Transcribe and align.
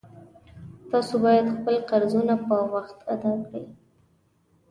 تاسو 0.91 1.13
باید 1.25 1.53
خپل 1.55 1.75
فرضونه 1.89 2.35
په 2.47 2.55
وخت 2.73 2.97
ادا 3.13 3.33
کړئ 3.47 3.65